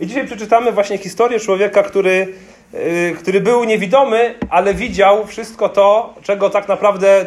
[0.00, 2.28] I dzisiaj przeczytamy właśnie historię człowieka, który,
[2.72, 7.26] yy, który był niewidomy, ale widział wszystko to, czego tak naprawdę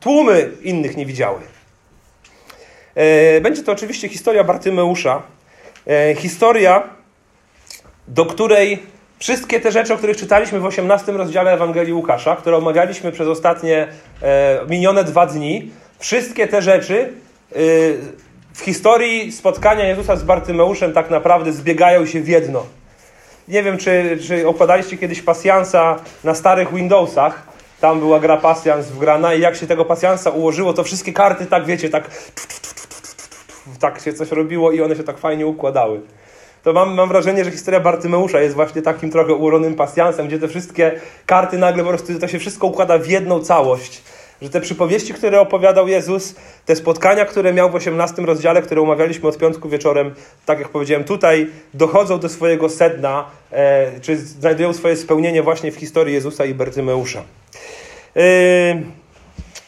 [0.00, 1.40] tłumy innych nie widziały.
[2.96, 5.22] Yy, będzie to oczywiście historia Bartymeusza.
[5.86, 6.82] Yy, historia,
[8.08, 13.12] do której wszystkie te rzeczy, o których czytaliśmy w 18 rozdziale Ewangelii Łukasza, które omawialiśmy
[13.12, 13.88] przez ostatnie
[14.22, 17.12] e, minione dwa dni, wszystkie te rzeczy
[18.54, 22.66] w historii spotkania Jezusa z Bartymeuszem tak naprawdę zbiegają się w jedno.
[23.48, 27.42] Nie wiem, czy, czy okładaliście kiedyś pasjansa na starych Windowsach.
[27.80, 31.66] Tam była gra pasjans wgrana i jak się tego pasjansa ułożyło, to wszystkie karty tak,
[31.66, 32.10] wiecie, tak
[33.80, 36.00] tak się coś robiło i one się tak fajnie układały
[36.64, 40.48] to mam, mam wrażenie, że historia Bartymeusza jest właśnie takim trochę ułożonym pasjansem, gdzie te
[40.48, 44.02] wszystkie karty nagle po prostu to się wszystko układa w jedną całość.
[44.44, 46.34] Że te przypowieści, które opowiadał Jezus,
[46.66, 50.14] te spotkania, które miał w 18 rozdziale, które umawialiśmy od piątku wieczorem,
[50.46, 55.76] tak jak powiedziałem, tutaj dochodzą do swojego sedna, e, czy znajdują swoje spełnienie właśnie w
[55.76, 57.22] historii Jezusa i Bartymeusza.
[58.16, 58.22] E,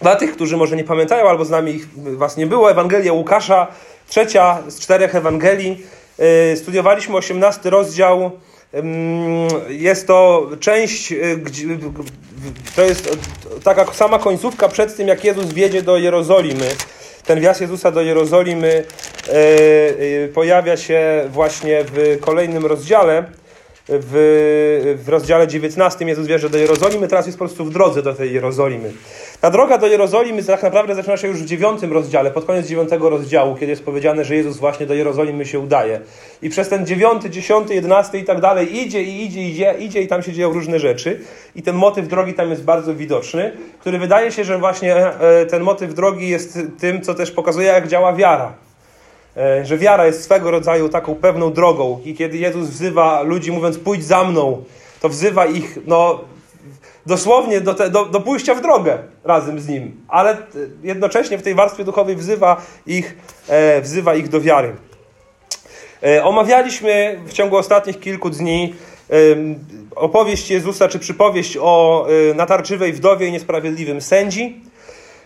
[0.02, 3.66] dla tych, którzy może nie pamiętają, albo z nami ich, was nie było, Ewangelia Łukasza,
[4.08, 5.86] trzecia z czterech Ewangelii,
[6.20, 8.30] Y, studiowaliśmy 18 rozdział.
[9.69, 11.41] Jest to część, y,
[12.77, 13.16] to jest
[13.64, 16.69] taka sama końcówka przed tym, jak Jezus wiedzie do Jerozolimy.
[17.24, 18.84] Ten wjazd Jezusa do Jerozolimy
[19.28, 23.24] y, pojawia się właśnie w kolejnym rozdziale
[23.88, 28.14] w, w rozdziale 19 Jezus wierzy do Jerozolimy, teraz jest po prostu w drodze do
[28.14, 28.92] tej Jerozolimy.
[29.47, 33.11] Ta droga do Jerozolimy tak naprawdę zaczyna się już w dziewiątym rozdziale, pod koniec dziewiątego
[33.11, 36.00] rozdziału, kiedy jest powiedziane, że Jezus właśnie do Jerozolimy się udaje.
[36.42, 40.08] I przez ten dziewiąty, dziesiąty, jedenasty i tak dalej idzie i idzie, idzie, idzie i
[40.08, 41.20] tam się dzieją różne rzeczy.
[41.55, 45.62] I ten motyw drogi tam jest bardzo widoczny, który wydaje się, że właśnie e, ten
[45.62, 48.53] motyw drogi jest tym, co też pokazuje, jak działa wiara.
[49.36, 53.78] E, że wiara jest swego rodzaju taką pewną drogą i kiedy Jezus wzywa ludzi mówiąc
[53.78, 54.64] pójdź za mną,
[55.00, 56.20] to wzywa ich no,
[57.06, 60.36] dosłownie do, te, do, do pójścia w drogę razem z Nim, ale
[60.82, 63.16] jednocześnie w tej warstwie duchowej wzywa ich,
[63.48, 64.76] e, wzywa ich do wiary.
[66.03, 68.75] E, omawialiśmy w ciągu ostatnich kilku dni
[69.97, 74.60] opowieść Jezusa, czy przypowieść o e, natarczywej wdowie i niesprawiedliwym sędzi.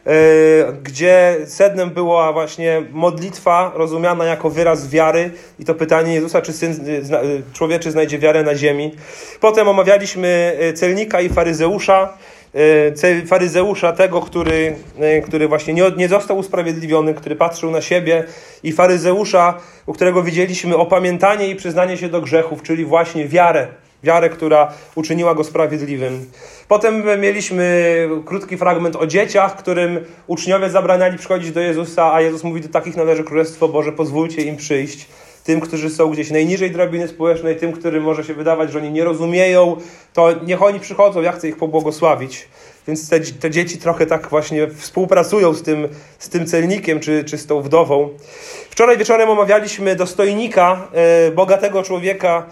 [0.07, 6.53] E, gdzie sednem była właśnie modlitwa rozumiana jako wyraz wiary i to pytanie Jezusa, czy
[6.53, 7.23] syn e, e,
[7.53, 8.95] człowieczy znajdzie wiarę na ziemi.
[9.41, 12.19] Potem omawialiśmy celnika i faryzeusza,
[13.27, 14.77] faryzeusza tego, który,
[15.25, 18.25] który właśnie nie, nie został usprawiedliwiony, który patrzył na siebie.
[18.63, 19.55] I faryzeusza,
[19.87, 23.69] u którego widzieliśmy opamiętanie i przyznanie się do grzechów, czyli właśnie wiarę,
[24.03, 26.27] wiarę, która uczyniła go sprawiedliwym.
[26.69, 32.61] Potem mieliśmy krótki fragment o dzieciach, którym uczniowie zabraniali przychodzić do Jezusa, a Jezus mówi,
[32.61, 35.09] do takich należy Królestwo Boże, pozwólcie im przyjść.
[35.45, 39.05] Tym, którzy są gdzieś najniżej drabiny społecznej, tym, którym może się wydawać, że oni nie
[39.05, 39.77] rozumieją,
[40.13, 42.49] to niech oni przychodzą, ja chcę ich pobłogosławić.
[42.91, 47.39] Więc te, te dzieci trochę tak właśnie współpracują z tym, z tym celnikiem czy, czy
[47.39, 48.09] z tą wdową.
[48.71, 52.47] Wczoraj wieczorem omawialiśmy dostojnika, e, bogatego człowieka,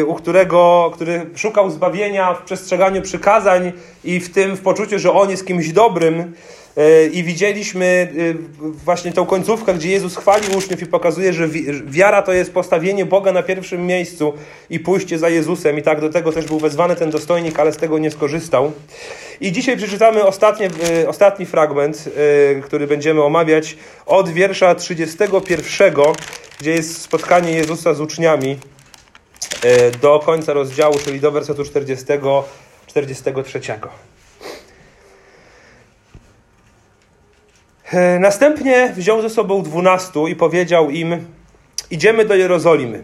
[0.00, 3.72] e, u którego, który szukał zbawienia w przestrzeganiu przykazań
[4.04, 6.34] i w tym w poczuciu, że on jest kimś dobrym.
[6.76, 8.12] E, I widzieliśmy
[8.84, 11.48] właśnie tą końcówkę, gdzie Jezus chwali uczniów i pokazuje, że
[11.86, 14.32] wiara to jest postawienie Boga na pierwszym miejscu
[14.70, 15.78] i pójście za Jezusem.
[15.78, 18.72] I tak do tego też był wezwany ten dostojnik, ale z tego nie skorzystał.
[19.40, 20.70] I dzisiaj przeczytamy ostatnie,
[21.06, 22.08] ostatni fragment,
[22.62, 23.76] który będziemy omawiać
[24.06, 25.94] od wiersza 31,
[26.60, 28.58] gdzie jest spotkanie Jezusa z uczniami
[30.02, 32.04] do końca rozdziału, czyli do wersetu 40,
[32.86, 33.60] 43.
[38.20, 41.26] Następnie wziął ze sobą dwunastu i powiedział im:
[41.90, 43.02] Idziemy do Jerozolimy,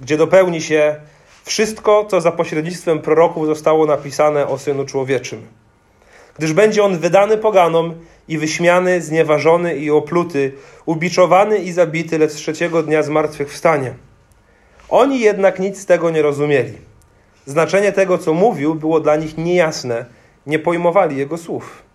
[0.00, 0.96] gdzie dopełni się
[1.44, 5.46] wszystko, co za pośrednictwem proroków zostało napisane o Synu Człowieczym.
[6.38, 7.94] Gdyż będzie on wydany poganom
[8.28, 10.52] i wyśmiany, znieważony i opluty,
[10.86, 13.94] ubiczowany i zabity, lecz trzeciego dnia zmartwychwstanie.
[14.88, 16.72] Oni jednak nic z tego nie rozumieli.
[17.46, 20.04] Znaczenie tego, co mówił, było dla nich niejasne,
[20.46, 21.85] nie pojmowali jego słów.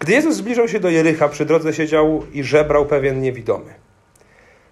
[0.00, 3.74] Gdy Jezus zbliżał się do Jericha, przy drodze siedział i żebrał pewien niewidomy.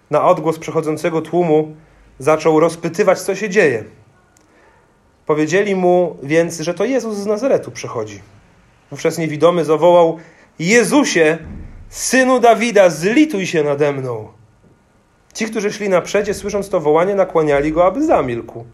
[0.09, 1.75] Na odgłos przechodzącego tłumu
[2.19, 3.83] zaczął rozpytywać, co się dzieje.
[5.25, 8.21] Powiedzieli mu więc, że to Jezus z Nazaretu przychodzi.
[8.91, 10.17] Wówczas niewidomy zawołał:
[10.59, 11.37] Jezusie,
[11.89, 14.27] synu Dawida, zlituj się nade mną.
[15.33, 18.65] Ci, którzy szli na przedzie, słysząc to wołanie, nakłaniali go, aby zamilkł.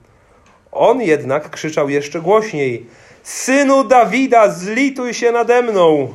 [0.71, 2.85] On jednak krzyczał jeszcze głośniej:
[3.23, 6.13] Synu Dawida, zlituj się nade mną.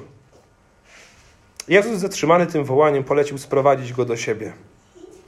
[1.70, 4.52] Jezus, zatrzymany tym wołaniem, polecił sprowadzić go do siebie.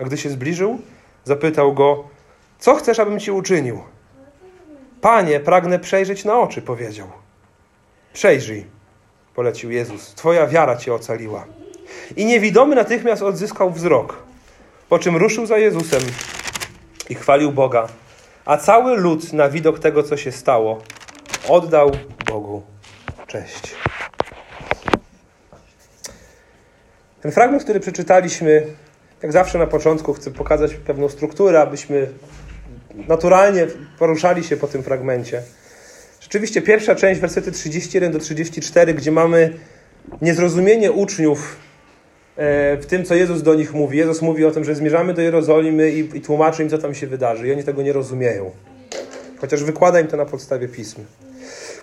[0.01, 0.79] A gdy się zbliżył,
[1.25, 2.05] zapytał go,
[2.59, 3.83] co chcesz, abym ci uczynił?
[5.01, 7.09] Panie, pragnę przejrzeć na oczy, powiedział.
[8.13, 8.67] Przejrzyj,
[9.35, 10.15] polecił Jezus.
[10.15, 11.45] Twoja wiara cię ocaliła.
[12.17, 14.17] I niewidomy natychmiast odzyskał wzrok,
[14.89, 16.03] po czym ruszył za Jezusem
[17.11, 17.89] i chwalił Boga.
[18.45, 20.79] A cały lud na widok tego, co się stało,
[21.49, 21.91] oddał
[22.27, 22.63] Bogu
[23.27, 23.82] cześć.
[27.23, 28.67] Ten fragment, który przeczytaliśmy,
[29.23, 32.09] jak zawsze na początku, chcę pokazać pewną strukturę, abyśmy
[33.09, 33.67] naturalnie
[33.99, 35.43] poruszali się po tym fragmencie.
[36.21, 39.53] Rzeczywiście pierwsza część, wersety 31 do 34, gdzie mamy
[40.23, 41.57] niezrozumienie uczniów
[42.37, 43.99] e, w tym, co Jezus do nich mówi.
[43.99, 47.07] Jezus mówi o tym, że zmierzamy do Jerozolimy i, i tłumaczy im, co tam się
[47.07, 47.49] wydarzy.
[47.49, 48.51] I oni tego nie rozumieją.
[49.39, 51.05] Chociaż wykłada im to na podstawie pism.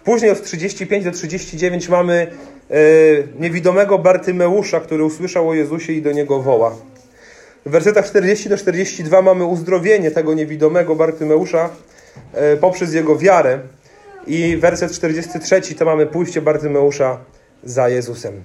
[0.03, 2.27] Później od 35 do 39 mamy
[2.71, 2.75] e,
[3.39, 6.75] niewidomego Bartymeusza, który usłyszał o Jezusie i do niego woła.
[7.65, 11.69] W wersetach 40 do 42 mamy uzdrowienie tego niewidomego Bartymeusza
[12.33, 13.59] e, poprzez jego wiarę.
[14.27, 17.19] I werset 43 to mamy pójście Bartymeusza
[17.63, 18.43] za Jezusem.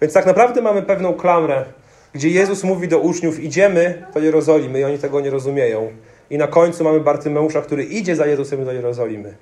[0.00, 1.64] Więc tak naprawdę mamy pewną klamrę,
[2.12, 5.92] gdzie Jezus mówi do uczniów: Idziemy do Jerozolimy, i oni tego nie rozumieją.
[6.30, 9.34] I na końcu mamy Bartymeusza, który idzie za Jezusem do Jerozolimy.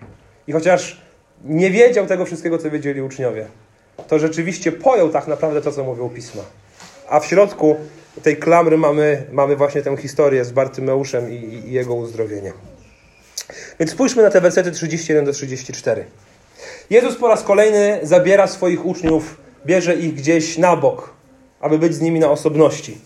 [0.47, 1.08] I chociaż
[1.45, 3.47] nie wiedział tego wszystkiego, co wiedzieli uczniowie,
[4.09, 6.43] to rzeczywiście pojął tak naprawdę to, co mówią pisma.
[7.09, 7.77] A w środku
[8.23, 12.53] tej klamry mamy, mamy właśnie tę historię z Bartymeuszem i, i jego uzdrowieniem.
[13.81, 16.05] Więc spójrzmy na te wersety 31 do 34.
[16.91, 19.37] Jezus po raz kolejny zabiera swoich uczniów,
[19.67, 21.11] bierze ich gdzieś na bok,
[21.61, 22.99] aby być z nimi na osobności.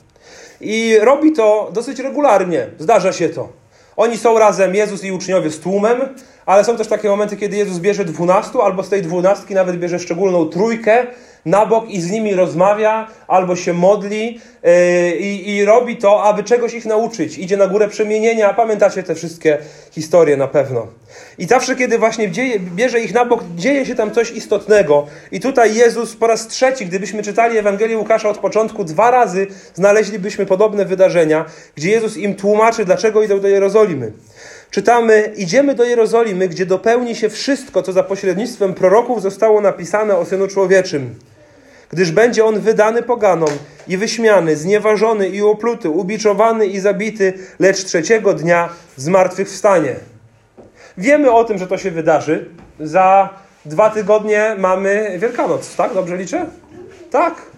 [0.60, 2.66] I robi to dosyć regularnie.
[2.78, 3.48] Zdarza się to.
[3.96, 6.00] Oni są razem, Jezus i uczniowie, z tłumem,
[6.46, 9.98] ale są też takie momenty, kiedy Jezus bierze dwunastu, albo z tej dwunastki nawet bierze
[9.98, 11.06] szczególną trójkę
[11.44, 16.74] na bok i z nimi rozmawia, albo się modli yy, i robi to, aby czegoś
[16.74, 17.38] ich nauczyć.
[17.38, 19.58] Idzie na górę przemienienia, pamiętacie te wszystkie
[19.90, 20.86] historie na pewno.
[21.38, 25.06] I zawsze, kiedy właśnie dzieje, bierze ich na bok, dzieje się tam coś istotnego.
[25.32, 30.46] I tutaj Jezus po raz trzeci, gdybyśmy czytali Ewangelię Łukasza od początku, dwa razy znaleźlibyśmy
[30.46, 31.44] podobne wydarzenia,
[31.76, 34.12] gdzie Jezus im tłumaczy, dlaczego idą do Jerozolimy.
[34.72, 40.24] Czytamy: Idziemy do Jerozolimy, gdzie dopełni się wszystko, co za pośrednictwem proroków zostało napisane o
[40.24, 41.14] synu człowieczym.
[41.90, 43.50] Gdyż będzie on wydany poganom
[43.88, 49.96] i wyśmiany, znieważony i opluty, ubiczowany i zabity, lecz trzeciego dnia zmartwychwstanie.
[50.98, 52.48] Wiemy o tym, że to się wydarzy.
[52.80, 53.28] Za
[53.64, 55.94] dwa tygodnie mamy Wielkanoc, tak?
[55.94, 56.46] Dobrze liczę?
[57.10, 57.51] Tak.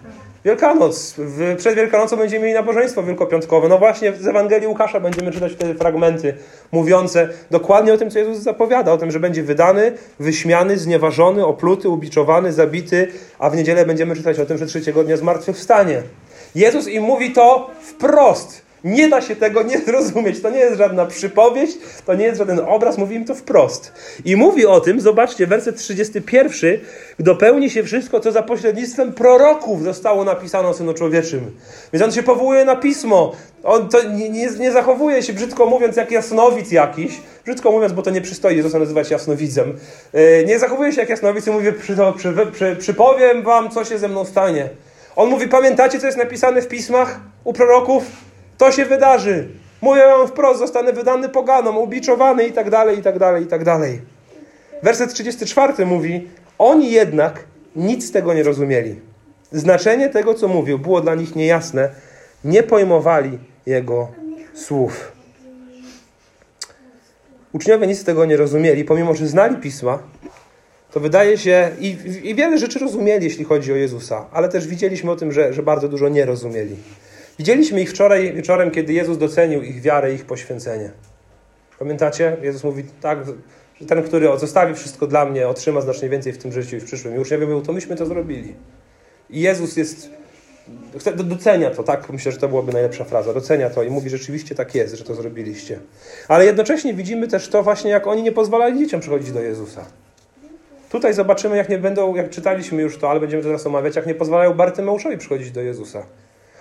[0.45, 1.15] Wielkanoc.
[1.19, 3.69] W, przed Wielkanocą będziemy mieli nabożeństwo wielkopiątkowe.
[3.69, 6.35] No właśnie z Ewangelii Łukasza będziemy czytać wtedy fragmenty
[6.73, 8.93] mówiące dokładnie o tym, co Jezus zapowiada.
[8.93, 13.09] O tym, że będzie wydany, wyśmiany, znieważony, opluty, ubiczowany, zabity,
[13.39, 16.03] a w niedzielę będziemy czytać o tym, że trzeciego dnia zmartwychwstanie.
[16.55, 18.63] Jezus im mówi to wprost.
[18.85, 20.43] Nie da się tego nie zrozumieć.
[20.43, 21.73] To nie jest żadna przypowieść,
[22.07, 23.93] to nie jest żaden obraz, mówi im to wprost.
[24.25, 26.79] I mówi o tym, zobaczcie, werset 31,
[27.19, 31.51] dopełni się wszystko, co za pośrednictwem proroków zostało napisane o Synu Człowieczym.
[31.93, 33.33] Więc on się powołuje na pismo.
[33.63, 37.21] On to nie, nie, nie zachowuje się, brzydko mówiąc, jak jasnowic jakiś.
[37.45, 39.79] Brzydko mówiąc, bo to nie przystoi Jezusa nazywać jasnowidzem.
[40.13, 43.99] E, nie zachowuje się jak jasnowic i mówi, przy, przy, przy, przypowiem wam, co się
[43.99, 44.69] ze mną stanie.
[45.17, 48.05] On mówi, pamiętacie, co jest napisane w pismach u proroków?
[48.59, 49.49] To się wydarzy.
[49.81, 53.65] Mówię wam wprost, zostanę wydany poganom, ubiczowany i tak dalej, i tak dalej, i tak
[53.65, 54.01] dalej.
[54.83, 57.45] Werset 34 mówi, oni jednak
[57.77, 59.01] nic z tego nie rozumieli.
[59.53, 61.89] Znaczenie tego, co mówił, było dla nich niejasne.
[62.45, 64.09] Nie pojmowali jego
[64.55, 65.13] słów.
[67.53, 69.99] Uczniowie nic z tego nie rozumieli, pomimo że znali pisma,
[70.93, 75.11] to wydaje się, i, i wiele rzeczy rozumieli, jeśli chodzi o Jezusa, ale też widzieliśmy
[75.11, 76.77] o tym, że, że bardzo dużo nie rozumieli.
[77.39, 80.91] Widzieliśmy ich wczoraj wieczorem, kiedy Jezus docenił ich wiarę i ich poświęcenie.
[81.79, 82.37] Pamiętacie?
[82.43, 83.19] Jezus mówi tak,
[83.81, 86.85] że ten, który zostawi wszystko dla mnie, otrzyma znacznie więcej w tym życiu i w
[86.85, 87.17] przyszłym.
[87.17, 88.55] I uczniowie mówią, to myśmy to zrobili.
[89.31, 90.11] I Jezus jest,
[91.25, 92.11] docenia to, tak?
[92.11, 93.35] Myślę, że to byłaby najlepsza fraza.
[93.35, 95.79] Docenia to i mówi, rzeczywiście tak jest, że to zrobiliście.
[96.29, 99.85] Ale jednocześnie widzimy też to właśnie, jak oni nie pozwalali dzieciom przychodzić do Jezusa.
[100.91, 104.07] Tutaj zobaczymy, jak nie będą, jak czytaliśmy już to, ale będziemy to teraz omawiać, jak
[104.07, 106.07] nie pozwalają Bartymeuszowi przychodzić do Jezusa.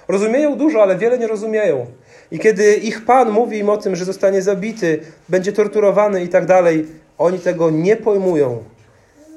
[0.08, 1.86] Rozumieją dużo, ale wiele nie rozumieją.
[2.32, 6.46] I kiedy ich Pan mówi im o tym, że zostanie zabity, będzie torturowany i tak
[6.46, 6.86] dalej,
[7.18, 8.64] oni tego nie pojmują.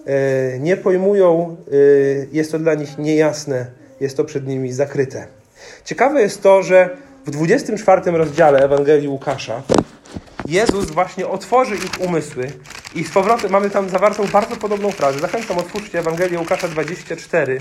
[0.06, 1.72] E, nie pojmują, e,
[2.32, 3.66] jest to dla nich niejasne,
[4.00, 5.26] jest to przed nimi zakryte.
[5.84, 6.90] Ciekawe jest to, że
[7.26, 9.62] w 24 rozdziale Ewangelii Łukasza
[10.48, 12.46] Jezus właśnie otworzy ich umysły
[12.94, 15.18] i z powrotem mamy tam zawartą bardzo podobną frazę.
[15.18, 17.60] Zachęcam, otwórzcie Ewangelię Łukasza 24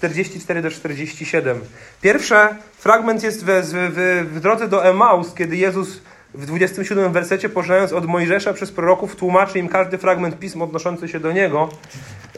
[0.00, 1.60] 44 do 47.
[2.02, 2.34] Pierwszy
[2.78, 6.00] fragment jest w, w, w drodze do Emaus, kiedy Jezus
[6.34, 11.20] w 27 wersecie, poczynając od Mojżesza przez proroków, tłumaczy im każdy fragment pism odnoszący się
[11.20, 11.68] do niego.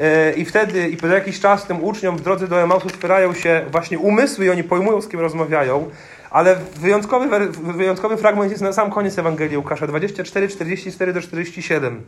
[0.01, 3.65] E, I wtedy, i po jakiś czas tym uczniom w drodze do Emausu otwierają się
[3.71, 5.91] właśnie umysły i oni pojmują, z kim rozmawiają.
[6.31, 12.03] Ale wyjątkowy, wyjątkowy fragment jest na sam koniec Ewangelii Łukasza, 24, 44 do 47.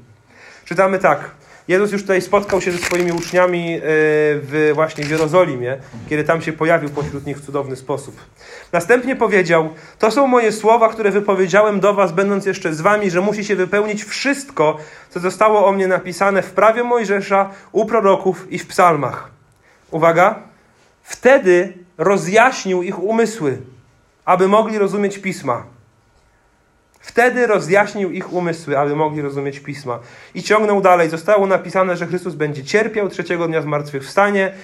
[0.64, 1.30] Czytamy tak.
[1.68, 5.76] Jezus już tutaj spotkał się ze swoimi uczniami e, w, właśnie w Jerozolimie,
[6.09, 8.16] kiedy tam się pojawił pośród nich w cudowny sposób.
[8.73, 9.68] Następnie powiedział:
[9.99, 13.56] To są moje słowa, które wypowiedziałem do Was, będąc jeszcze z Wami, że musi się
[13.56, 14.78] wypełnić wszystko,
[15.11, 19.30] co zostało o mnie napisane w prawie Mojżesza, u proroków i w psalmach.
[19.90, 20.38] Uwaga!
[21.02, 23.59] Wtedy rozjaśnił ich umysły,
[24.25, 25.74] aby mogli rozumieć pisma.
[27.04, 29.99] Wtedy rozjaśnił ich umysły, aby mogli rozumieć pisma.
[30.34, 31.11] I ciągnął dalej.
[31.11, 34.54] Zostało napisane, że Chrystus będzie cierpiał, trzeciego dnia zmartwychwstanie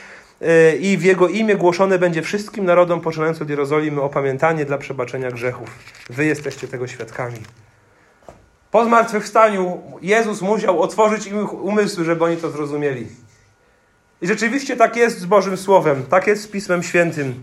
[0.40, 5.30] yy, i w Jego imię głoszone będzie wszystkim narodom, poczynając od Jerozolimy, opamiętanie dla przebaczenia
[5.30, 5.68] grzechów.
[6.10, 7.38] Wy jesteście tego świadkami.
[8.70, 13.06] Po zmartwychwstaniu Jezus musiał otworzyć im umysły, żeby oni to zrozumieli.
[14.22, 17.42] I rzeczywiście tak jest z Bożym Słowem, tak jest z Pismem Świętym.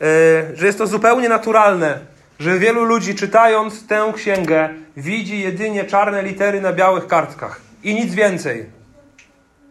[0.00, 2.10] Yy, że jest to zupełnie naturalne,
[2.40, 8.14] że wielu ludzi czytając tę księgę widzi jedynie czarne litery na białych kartkach i nic
[8.14, 8.66] więcej.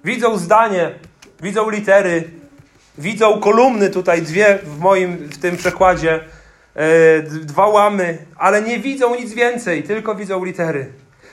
[0.04, 0.92] Widzą zdanie,
[1.42, 2.24] widzą litery,
[2.98, 6.20] widzą kolumny tutaj dwie w moim w tym przekładzie,
[6.76, 10.86] e, dwa łamy, ale nie widzą nic więcej, tylko widzą litery.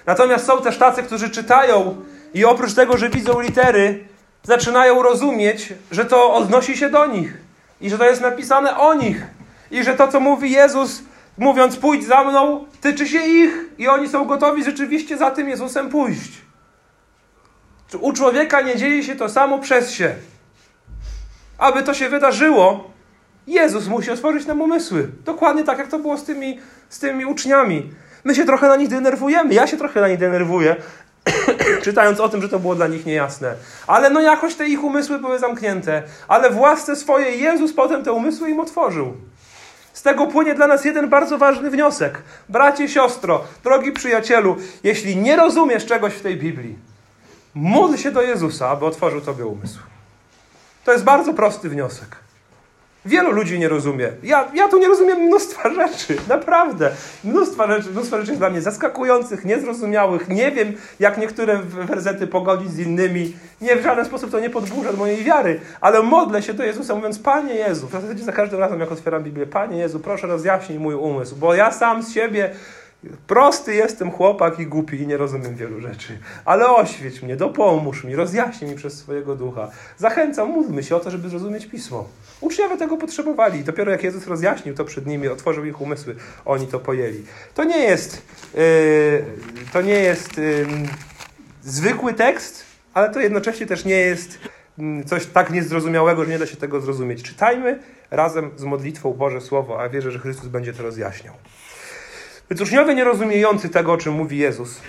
[0.07, 1.97] Natomiast są też tacy, którzy czytają
[2.35, 4.05] i oprócz tego, że widzą litery,
[4.43, 7.35] zaczynają rozumieć, że to odnosi się do nich
[7.81, 9.27] i że to jest napisane o nich
[9.71, 11.03] i że to, co mówi Jezus,
[11.39, 15.89] mówiąc pójdź za mną, tyczy się ich i oni są gotowi rzeczywiście za tym Jezusem
[15.89, 16.33] pójść.
[18.01, 20.15] U człowieka nie dzieje się to samo przez się.
[21.59, 22.91] Aby to się wydarzyło,
[23.47, 25.09] Jezus musi otworzyć nam umysły.
[25.25, 27.91] Dokładnie tak, jak to było z tymi, z tymi uczniami.
[28.25, 29.55] My się trochę na nich denerwujemy.
[29.55, 30.77] Ja się trochę na nich denerwuję,
[31.85, 33.55] czytając o tym, że to było dla nich niejasne.
[33.87, 36.03] Ale no jakoś te ich umysły były zamknięte.
[36.29, 39.15] Ale w łasce swojej Jezus potem te umysły im otworzył.
[39.97, 42.23] Z tego płynie dla nas jeden bardzo ważny wniosek.
[42.49, 46.79] Bracie, siostro, drogi przyjacielu, jeśli nie rozumiesz czegoś w tej Biblii,
[47.55, 49.79] módl się do Jezusa, aby otworzył Tobie umysł.
[50.85, 52.17] To jest bardzo prosty wniosek.
[53.07, 54.13] Wielu ludzi nie rozumie.
[54.23, 56.91] Ja, ja tu nie rozumiem mnóstwa rzeczy, naprawdę.
[57.25, 60.29] Mnóstwa rzeczy, mnóstwa rzeczy jest dla mnie zaskakujących, niezrozumiałych.
[60.29, 63.37] Nie wiem, jak niektóre wersety pogodzić z innymi.
[63.61, 67.19] Nie, w żaden sposób to nie podburza mojej wiary, ale modlę się do Jezusa, mówiąc,
[67.19, 70.95] Panie Jezu, w zasadzie za każdym razem, jak otwieram Biblię, Panie Jezu, proszę rozjaśnij mój
[70.95, 72.51] umysł, bo ja sam z siebie
[73.27, 76.19] Prosty jestem chłopak i głupi i nie rozumiem wielu rzeczy.
[76.45, 79.71] Ale oświeć mnie, dopomóż mi, rozjaśnij mi przez swojego ducha.
[79.97, 82.09] Zachęcam, módlmy się o to, żeby zrozumieć Pismo.
[82.41, 83.65] Uczniowie tego potrzebowali.
[83.65, 87.25] Dopiero jak Jezus rozjaśnił to przed nimi, otworzył ich umysły, oni to pojęli.
[87.55, 88.23] To nie jest,
[88.55, 88.61] yy,
[89.73, 90.67] to nie jest yy,
[91.63, 94.39] zwykły tekst, ale to jednocześnie też nie jest
[94.79, 97.23] yy, coś tak niezrozumiałego, że nie da się tego zrozumieć.
[97.23, 97.79] Czytajmy
[98.11, 101.35] razem z modlitwą Boże Słowo, a wierzę, że Chrystus będzie to rozjaśniał.
[102.51, 104.81] Więc uczniowie nierozumiejący tego, o czym mówi Jezus.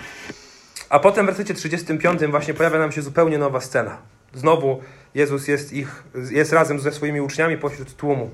[0.88, 3.96] A potem w wersecie 35 właśnie pojawia nam się zupełnie nowa scena.
[4.34, 4.82] Znowu
[5.14, 8.30] Jezus jest, ich, jest razem ze swoimi uczniami pośród tłumu.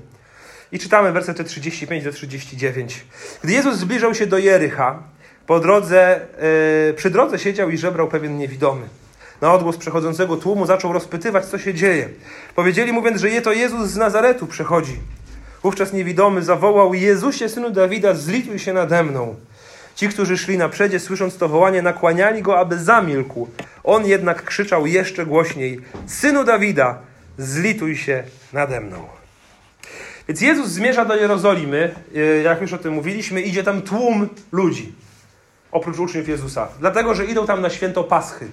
[0.71, 3.05] I czytamy wersety 35 do 39.
[3.43, 5.03] Gdy Jezus zbliżał się do Jericha,
[5.47, 6.19] po drodze,
[6.87, 8.87] yy, przy drodze siedział i żebrał pewien niewidomy.
[9.41, 12.09] Na odgłos przechodzącego tłumu zaczął rozpytywać, co się dzieje.
[12.55, 14.99] Powiedzieli mu więc, że je to Jezus z Nazaretu przychodzi.
[15.65, 19.35] Wówczas niewidomy zawołał: Jezusie, synu Dawida, zlituj się nade mną.
[19.95, 23.47] Ci, którzy szli na przedzie, słysząc to wołanie, nakłaniali go, aby zamilkł.
[23.83, 26.97] On jednak krzyczał jeszcze głośniej: Synu Dawida,
[27.37, 29.07] zlituj się nade mną.
[30.27, 34.93] Więc Jezus zmierza do Jerozolimy, e, jak już o tym mówiliśmy, idzie tam tłum ludzi,
[35.71, 38.47] oprócz uczniów Jezusa, dlatego że idą tam na święto Paschy.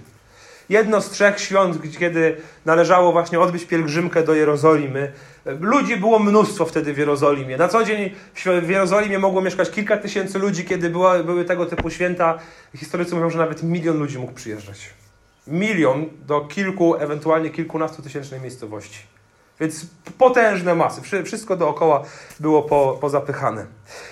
[0.72, 5.12] Jedno z trzech świąt, kiedy należało właśnie odbyć pielgrzymkę do Jerozolimy.
[5.60, 7.56] Ludzi było mnóstwo wtedy w Jerozolimie.
[7.56, 8.10] Na co dzień
[8.62, 12.38] w Jerozolimie mogło mieszkać kilka tysięcy ludzi, kiedy była, były tego typu święta.
[12.76, 14.90] Historycy mówią, że nawet milion ludzi mógł przyjeżdżać.
[15.46, 18.98] Milion do kilku, ewentualnie kilkunastu tysięcznej miejscowości.
[19.62, 19.86] Więc
[20.18, 22.02] potężne masy, wszystko dookoła
[22.40, 23.66] było po, pozapychane.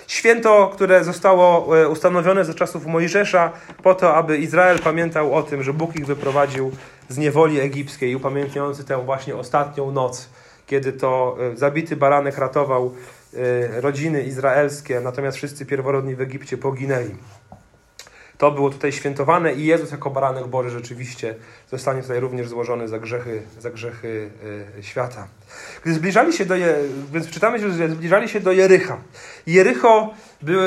[0.07, 3.51] Święto, które zostało e, ustanowione za czasów Mojżesza,
[3.83, 6.71] po to, aby Izrael pamiętał o tym, że Bóg ich wyprowadził
[7.09, 10.29] z niewoli egipskiej, upamiętniający tę właśnie ostatnią noc,
[10.67, 12.93] kiedy to e, zabity baranek ratował
[13.33, 17.15] e, rodziny izraelskie, natomiast wszyscy pierworodni w Egipcie poginęli.
[18.41, 21.35] To było tutaj świętowane i Jezus jako baranek Boży rzeczywiście
[21.71, 24.29] zostanie tutaj również złożony za grzechy, za grzechy
[24.79, 25.27] y, świata.
[25.83, 26.75] Gdy zbliżali się do, Je,
[27.13, 28.97] więc czytamy, że zbliżali się do Jericha.
[29.47, 30.13] Jericho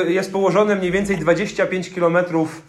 [0.07, 2.61] jest położone mniej więcej 25 kilometrów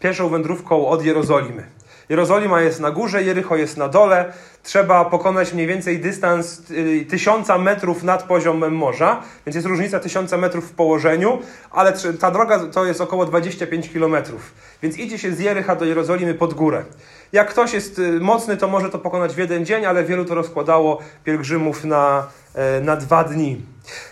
[0.00, 1.66] pieszą wędrówką od Jerozolimy.
[2.08, 4.32] Jerozolima jest na górze, Jericho jest na dole.
[4.62, 10.36] Trzeba pokonać mniej więcej dystans y, tysiąca metrów nad poziomem morza, więc jest różnica tysiąca
[10.36, 11.38] metrów w położeniu,
[11.70, 14.54] ale ta droga to jest około 25 kilometrów.
[14.82, 16.84] Więc idzie się z Jericha do Jerozolimy pod górę.
[17.32, 20.34] Jak ktoś jest y, mocny, to może to pokonać w jeden dzień, ale wielu to
[20.34, 23.60] rozkładało pielgrzymów na, e, na dwa dni.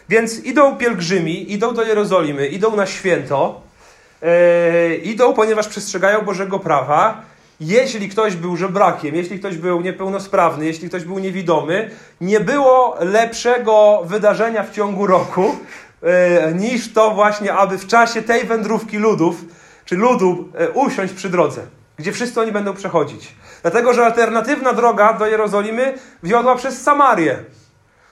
[0.08, 3.60] Więc idą pielgrzymi, idą do Jerozolimy, idą na święto,
[4.22, 7.29] e, idą, ponieważ przestrzegają Bożego prawa
[7.60, 11.90] jeśli ktoś był żebrakiem, jeśli ktoś był niepełnosprawny, jeśli ktoś był niewidomy,
[12.20, 15.56] nie było lepszego wydarzenia w ciągu roku
[16.02, 19.44] e, niż to właśnie, aby w czasie tej wędrówki ludów,
[19.84, 21.62] czy ludu e, usiąść przy drodze,
[21.96, 23.34] gdzie wszyscy oni będą przechodzić.
[23.62, 27.38] Dlatego, że alternatywna droga do Jerozolimy wiodła przez Samarię.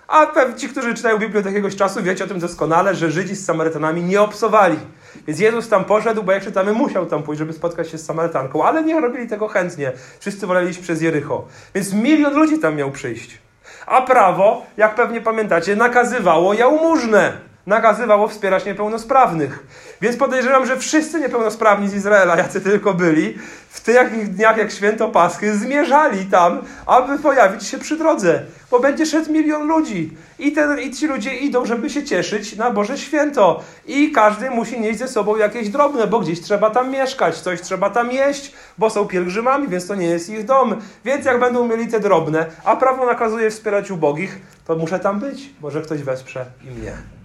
[0.09, 3.45] A ci, którzy czytają Biblię od jakiegoś czasu, wiecie o tym doskonale, że Żydzi z
[3.45, 4.79] Samarytanami nie obsowali.
[5.27, 8.65] Więc Jezus tam poszedł, bo jak czytamy, musiał tam pójść, żeby spotkać się z Samarytanką,
[8.65, 9.93] ale nie robili tego chętnie.
[10.21, 11.47] Wszyscy woleli iść przez Jericho.
[11.75, 13.39] Więc milion ludzi tam miał przyjść.
[13.87, 19.67] A prawo, jak pewnie pamiętacie, nakazywało jałmużnę nakazywało wspierać niepełnosprawnych.
[20.01, 25.09] Więc podejrzewam, że wszyscy niepełnosprawni z Izraela, jacy tylko byli, w tych dniach jak święto
[25.09, 30.17] Paschy, zmierzali tam, aby pojawić się przy drodze, bo będzie szedł milion ludzi.
[30.39, 33.63] I, ten, I ci ludzie idą, żeby się cieszyć na Boże Święto.
[33.87, 37.91] I każdy musi nieść ze sobą jakieś drobne, bo gdzieś trzeba tam mieszkać, coś trzeba
[37.91, 40.77] tam jeść, bo są pielgrzymami, więc to nie jest ich dom.
[41.05, 45.51] Więc jak będą mieli te drobne, a prawo nakazuje wspierać ubogich, to muszę tam być.
[45.61, 47.18] Może ktoś wesprze i mnie.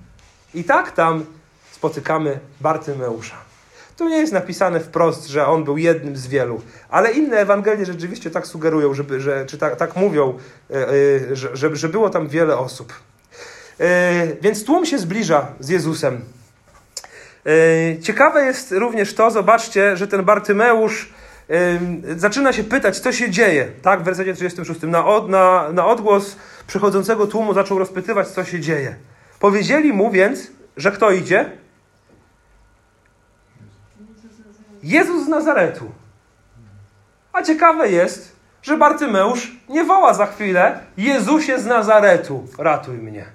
[0.55, 1.25] I tak tam
[1.71, 3.35] spotykamy Bartymeusza.
[3.97, 8.31] Tu nie jest napisane wprost, że on był jednym z wielu, ale inne Ewangelie rzeczywiście
[8.31, 10.39] tak sugerują, żeby, że, czy tak, tak mówią,
[11.31, 12.93] e, że, że, było tam wiele osób.
[13.79, 16.21] E, więc tłum się zbliża z Jezusem.
[18.01, 21.13] Ciekawe jest również to, zobaczcie, że ten Bartymeusz
[22.17, 23.71] zaczyna się pytać, co się dzieje.
[23.81, 24.81] Tak, w wersecie 36.
[24.81, 26.35] Na, od, na, na odgłos
[26.67, 28.95] przychodzącego tłumu zaczął rozpytywać, co się dzieje.
[29.43, 31.51] Powiedzieli mu więc, że kto idzie?
[34.83, 35.91] Jezus z Nazaretu.
[37.33, 43.25] A ciekawe jest, że Bartymeusz nie woła za chwilę Jezusie z Nazaretu, ratuj mnie.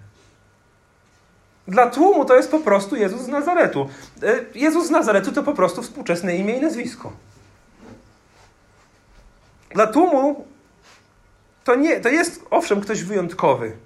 [1.67, 3.89] Dla tłumu to jest po prostu Jezus z Nazaretu.
[4.23, 7.13] E, Jezus z Nazaretu to po prostu współczesne imię i nazwisko.
[9.75, 10.47] Dla tłumu
[11.65, 13.77] to, nie, to jest owszem ktoś wyjątkowy,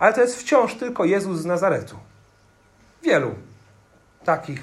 [0.00, 1.96] ale to jest wciąż tylko Jezus z Nazaretu.
[3.02, 3.34] Wielu
[4.24, 4.62] takich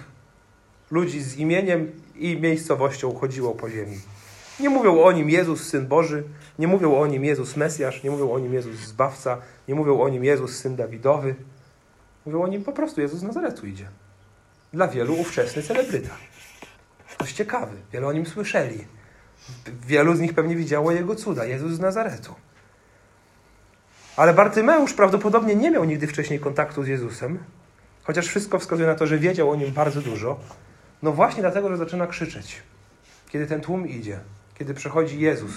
[0.91, 3.99] ludzi z imieniem i miejscowością chodziło po ziemi.
[4.59, 6.23] Nie mówią o nim Jezus, Syn Boży,
[6.59, 10.09] nie mówią o nim Jezus Mesjasz, nie mówią o nim Jezus Zbawca, nie mówią o
[10.09, 11.35] nim Jezus, Syn Dawidowy.
[12.25, 13.89] Mówią o nim po prostu Jezus z Nazaretu idzie.
[14.73, 16.15] Dla wielu ówczesny celebryta.
[17.11, 18.85] Ktoś ciekawy, wielu o nim słyszeli.
[19.87, 22.35] Wielu z nich pewnie widziało jego cuda, Jezus z Nazaretu.
[24.17, 27.39] Ale Bartymeusz prawdopodobnie nie miał nigdy wcześniej kontaktu z Jezusem,
[28.03, 30.39] chociaż wszystko wskazuje na to, że wiedział o nim bardzo dużo.
[31.03, 32.61] No właśnie dlatego, że zaczyna krzyczeć,
[33.29, 34.19] kiedy ten tłum idzie,
[34.55, 35.51] kiedy przechodzi Jezus.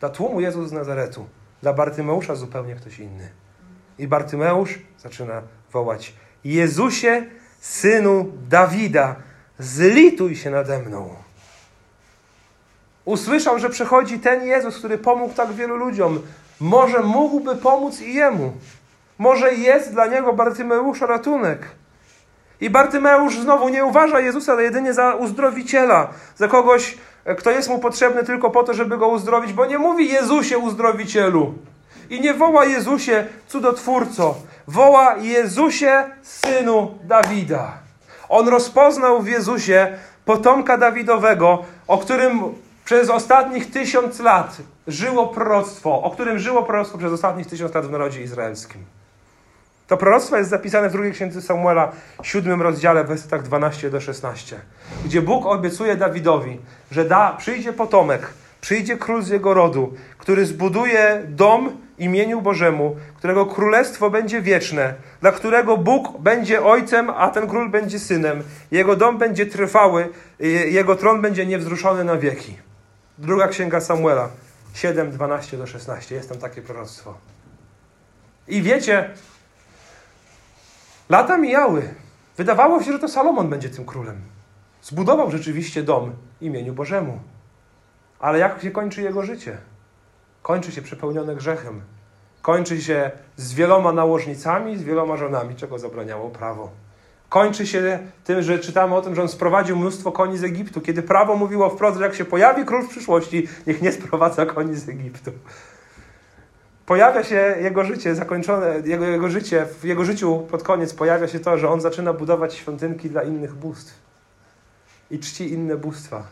[0.00, 1.26] Dla tłumu Jezus z Nazaretu,
[1.62, 3.30] dla Bartymeusza zupełnie ktoś inny.
[3.98, 5.42] I Bartymeusz zaczyna
[5.72, 6.14] wołać:
[6.44, 7.26] Jezusie,
[7.60, 9.16] synu Dawida,
[9.58, 11.14] zlituj się nade mną.
[13.04, 16.22] Usłyszał, że przechodzi ten Jezus, który pomógł tak wielu ludziom,
[16.60, 18.52] może mógłby pomóc i jemu.
[19.18, 21.58] Może jest dla niego Bartymeusza ratunek.
[22.60, 26.98] I Bartymeusz znowu nie uważa Jezusa jedynie za uzdrowiciela, za kogoś,
[27.38, 31.54] kto jest mu potrzebny tylko po to, żeby go uzdrowić, bo nie mówi Jezusie uzdrowicielu.
[32.10, 34.34] I nie woła Jezusie cudotwórco,
[34.68, 37.72] woła Jezusie synu Dawida.
[38.28, 42.40] On rozpoznał w Jezusie potomka Dawidowego, o którym
[42.86, 47.90] przez ostatnich tysiąc lat żyło proroctwo, o którym żyło proroctwo przez ostatnich tysiąc lat w
[47.90, 48.84] narodzie izraelskim.
[49.86, 54.60] To proroctwo jest zapisane w drugiej księdze Samuela, siódmym rozdziale, wersetach 12 do 16,
[55.04, 58.26] gdzie Bóg obiecuje Dawidowi, że da, przyjdzie potomek,
[58.60, 65.32] przyjdzie król z jego rodu, który zbuduje dom imieniu Bożemu, którego królestwo będzie wieczne, dla
[65.32, 68.42] którego Bóg będzie ojcem, a ten król będzie synem.
[68.70, 70.08] Jego dom będzie trwały,
[70.70, 72.66] jego tron będzie niewzruszony na wieki.
[73.18, 74.28] Druga księga Samuela,
[74.74, 76.14] 7, 12 do 16.
[76.14, 77.14] Jest tam takie proroctwo.
[78.48, 79.10] I wiecie,
[81.08, 81.94] lata mijały.
[82.36, 84.20] Wydawało się, że to Salomon będzie tym królem.
[84.82, 87.20] Zbudował rzeczywiście dom imieniu Bożemu.
[88.18, 89.58] Ale jak się kończy jego życie?
[90.42, 91.82] Kończy się przepełnione grzechem.
[92.42, 96.70] Kończy się z wieloma nałożnicami, z wieloma żonami, czego zabraniało prawo.
[97.28, 101.02] Kończy się tym, że czytamy o tym, że on sprowadził mnóstwo koni z Egiptu, kiedy
[101.02, 104.88] prawo mówiło wprost, że jak się pojawi król w przyszłości, niech nie sprowadza koni z
[104.88, 105.32] Egiptu.
[106.86, 111.40] Pojawia się jego życie zakończone, jego, jego życie, w jego życiu pod koniec pojawia się
[111.40, 113.94] to, że on zaczyna budować świątynki dla innych bóstw
[115.10, 116.26] i czci inne bóstwa.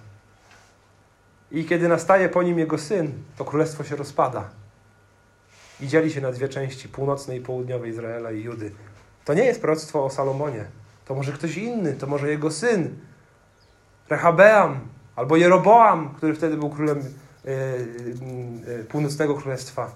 [1.52, 4.44] I kiedy nastaje po nim jego syn, to królestwo się rozpada
[5.80, 8.72] i dzieli się na dwie części, północnej i południowej Izraela i Judy.
[9.24, 10.64] To nie jest proroctwo o Salomonie.
[11.04, 12.96] To może ktoś inny, to może jego syn,
[14.08, 14.80] Rehabeam
[15.16, 17.52] albo Jeroboam, który wtedy był królem yy,
[18.66, 19.90] yy, północnego królestwa.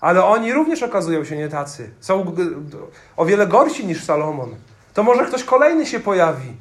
[0.00, 1.90] Ale oni również okazują się nie tacy.
[2.00, 2.34] Są
[3.16, 4.54] o wiele gorsi niż Salomon.
[4.94, 6.52] To może ktoś kolejny się pojawi.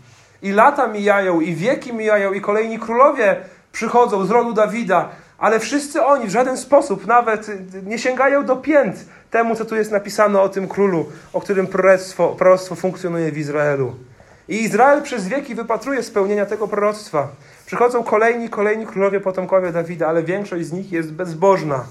[0.41, 3.35] I lata mijają, i wieki mijają, i kolejni królowie
[3.71, 7.47] przychodzą z rodu Dawida, ale wszyscy oni w żaden sposób nawet
[7.83, 12.29] nie sięgają do pięt temu, co tu jest napisane o tym królu, o którym proroctwo,
[12.29, 13.95] proroctwo funkcjonuje w Izraelu.
[14.47, 17.27] I Izrael przez wieki wypatruje spełnienia tego proroctwa.
[17.65, 21.85] Przychodzą kolejni, kolejni królowie, potomkowie Dawida, ale większość z nich jest bezbożna.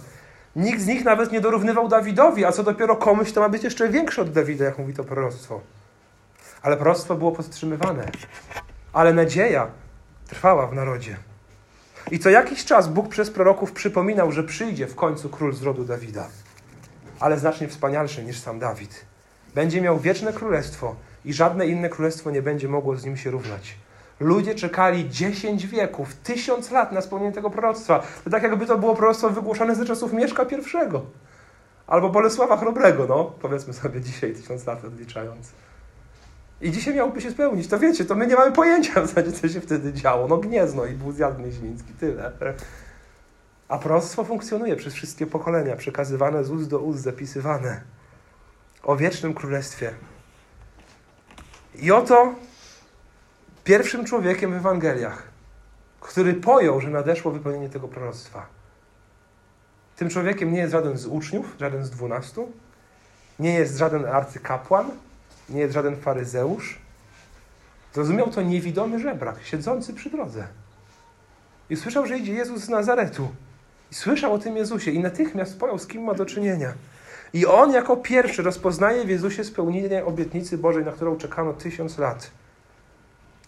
[0.57, 3.89] Nikt z nich nawet nie dorównywał Dawidowi, a co dopiero komuś, to ma być jeszcze
[3.89, 5.61] większe od Dawida, jak mówi to proroctwo.
[6.63, 8.09] Ale proroctwo było powstrzymywane.
[8.93, 9.67] Ale nadzieja
[10.29, 11.17] trwała w narodzie.
[12.11, 15.85] I co jakiś czas Bóg przez proroków przypominał, że przyjdzie w końcu król z rodu
[15.85, 16.29] Dawida,
[17.25, 19.05] ale znacznie wspanialszy niż sam Dawid.
[19.55, 23.75] Będzie miał wieczne królestwo i żadne inne królestwo nie będzie mogło z nim się równać.
[24.21, 28.03] Ludzie czekali 10 wieków, tysiąc lat na spełnienie tego proroctwa.
[28.25, 30.57] To tak jakby to było proroctwo wygłoszone ze czasów Mieszka I.
[31.87, 35.53] Albo Bolesława Chrobrego, no, powiedzmy sobie dzisiaj, tysiąc lat odliczając.
[36.61, 37.69] I dzisiaj miałoby się spełnić.
[37.69, 40.29] To wiecie, to my nie mamy pojęcia w zasadzie, co się wtedy działo.
[40.29, 42.33] No Gniezno i był zjadł Mieźmiński, tyle.
[43.69, 47.81] A proroctwo funkcjonuje przez wszystkie pokolenia, przekazywane z ust do ust, zapisywane
[48.83, 49.95] o wiecznym królestwie.
[51.75, 52.35] I oto
[53.65, 55.23] pierwszym człowiekiem w Ewangeliach,
[56.01, 58.47] który pojął, że nadeszło wypełnienie tego proroctwa.
[59.97, 62.53] Tym człowiekiem nie jest żaden z uczniów, żaden z dwunastu,
[63.39, 64.91] nie jest żaden arcykapłan,
[65.49, 66.79] nie jest żaden faryzeusz.
[67.93, 70.47] Zrozumiał to niewidomy żebrak, siedzący przy drodze.
[71.71, 73.29] I słyszał, że idzie Jezus z Nazaretu.
[73.95, 76.75] I słyszał o tym Jezusie i natychmiast pojął, z kim ma do czynienia.
[77.33, 82.31] I on jako pierwszy rozpoznaje w Jezusie spełnienie obietnicy Bożej, na którą czekano tysiąc lat.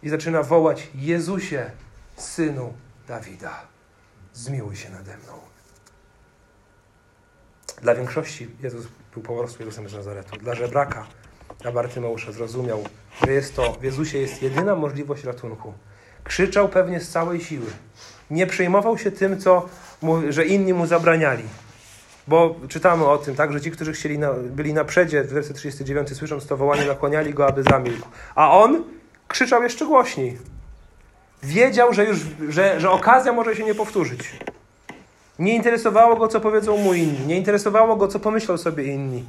[0.03, 1.71] I zaczyna wołać: Jezusie,
[2.17, 2.73] synu
[3.09, 3.63] Dawida,
[4.35, 5.33] zmiłuj się nade mną.
[7.83, 10.37] Dla większości Jezus był po prostu Jezusem z Nazaretu.
[10.37, 11.07] Dla żebraka
[11.65, 12.85] a Bartymeusza zrozumiał,
[13.27, 15.75] że jest to w Jezusie jest jedyna możliwość ratunku.
[16.25, 17.67] Krzyczał pewnie z całej siły.
[18.31, 19.69] Nie przejmował się tym, co
[20.03, 21.45] mu, że inni mu zabraniali.
[22.29, 25.55] Bo czytamy o tym, tak, że ci, którzy chcieli na, byli na przedzie, w wersie
[25.55, 28.09] 39, słysząc to wołanie, nakłaniali go, aby zamilkł.
[28.35, 28.85] A on
[29.29, 30.39] krzyczał jeszcze głośniej.
[31.43, 34.21] Wiedział, że już, że, że okazja może się nie powtórzyć.
[35.39, 37.27] Nie interesowało go, co powiedzą mu inni.
[37.27, 39.25] Nie interesowało go, co pomyślą sobie inni.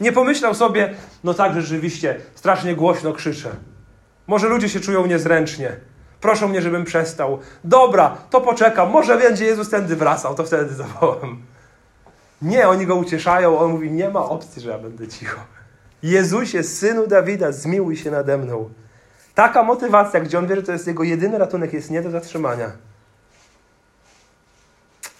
[0.00, 3.50] Nie pomyślał sobie, no tak, rzeczywiście, strasznie głośno krzyczę.
[4.26, 5.76] Może ludzie się czują niezręcznie.
[6.20, 7.38] Proszą mnie, żebym przestał.
[7.64, 8.90] Dobra, to poczekam.
[8.90, 11.42] Może będzie Jezus tędy wracał, to wtedy zawołam.
[12.42, 13.58] Nie, oni go ucieszają.
[13.58, 15.40] On mówi, nie ma opcji, że ja będę cicho.
[16.02, 18.70] Jezusie, synu Dawida, zmiłuj się nade mną.
[19.34, 22.70] Taka motywacja, gdzie on wie, że to jest jego jedyny ratunek, jest nie do zatrzymania.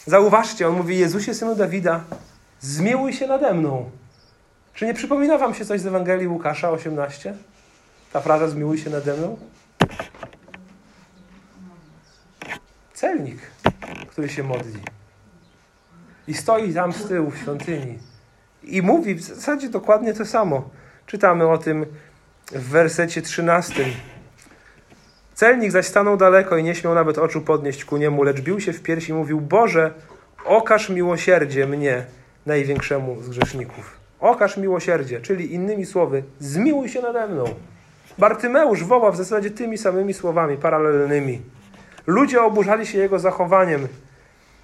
[0.06, 2.00] Zauważcie, on mówi, Jezusie, synu Dawida,
[2.60, 3.90] zmiłuj się nade mną.
[4.74, 7.34] Czy nie przypomina wam się coś z Ewangelii Łukasza 18?
[8.12, 9.36] Ta fraza zmiłuj się nade mną?
[12.98, 13.38] Celnik,
[14.08, 14.80] który się modli.
[16.28, 17.98] I stoi tam z tyłu w świątyni.
[18.62, 20.70] I mówi w zasadzie dokładnie to samo.
[21.06, 21.86] Czytamy o tym
[22.52, 23.84] w wersecie 13.
[25.34, 28.72] Celnik zaś stanął daleko i nie śmiał nawet oczu podnieść ku niemu, lecz bił się
[28.72, 29.94] w piersi i mówił: Boże,
[30.44, 32.04] okaż miłosierdzie mnie,
[32.46, 33.96] największemu z grzeszników.
[34.20, 37.44] Okaż miłosierdzie, czyli innymi słowy, zmiłuj się nade mną.
[38.18, 41.42] Bartymeusz woła w zasadzie tymi samymi słowami, paralelnymi.
[42.08, 43.88] Ludzie oburzali się jego zachowaniem.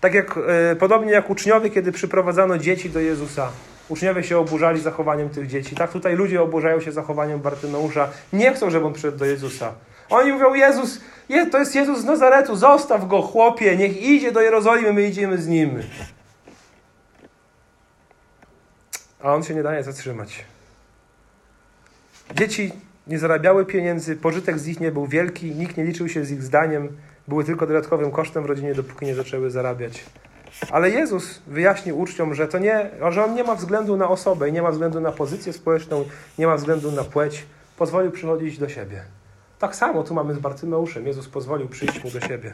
[0.01, 0.39] Tak jak,
[0.73, 3.49] e, podobnie jak uczniowie, kiedy przyprowadzano dzieci do Jezusa.
[3.89, 5.77] Uczniowie się oburzali zachowaniem tych dzieci.
[5.77, 8.09] Tak tutaj ludzie oburzają się zachowaniem Bartymeusza.
[8.33, 9.73] Nie chcą, żeby on przyszedł do Jezusa.
[10.11, 11.01] Oni mówią, Jezus,
[11.53, 15.47] to jest Jezus z Nazaretu, zostaw go, chłopie, niech idzie do Jerozolimy, my idziemy z
[15.47, 15.83] nim.
[19.23, 20.45] A on się nie daje zatrzymać.
[22.35, 22.73] Dzieci
[23.07, 26.43] nie zarabiały pieniędzy, pożytek z nich nie był wielki, nikt nie liczył się z ich
[26.43, 26.89] zdaniem,
[27.29, 30.05] były tylko dodatkowym kosztem w rodzinie, dopóki nie zaczęły zarabiać.
[30.71, 34.63] Ale Jezus wyjaśnił uczniom, że to nie, że on nie ma względu na osobę, nie
[34.63, 36.05] ma względu na pozycję społeczną,
[36.39, 37.47] nie ma względu na płeć.
[37.77, 39.03] Pozwolił przychodzić do siebie.
[39.59, 41.07] Tak samo tu mamy z Bartymeuszem.
[41.07, 42.53] Jezus pozwolił przyjść mu do siebie.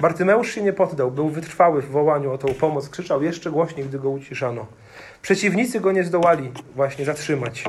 [0.00, 3.98] Bartymeusz się nie poddał, był wytrwały w wołaniu o tą pomoc, krzyczał jeszcze głośniej, gdy
[3.98, 4.66] go uciszano.
[5.22, 7.64] Przeciwnicy go nie zdołali właśnie zatrzymać,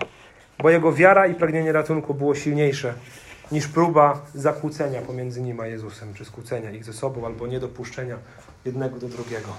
[0.60, 2.93] bo jego wiara i pragnienie ratunku było silniejsze
[3.52, 8.18] niż próba zakłócenia pomiędzy nim a Jezusem, czy skłócenia ich ze sobą, albo niedopuszczenia
[8.66, 9.50] jednego do drugiego.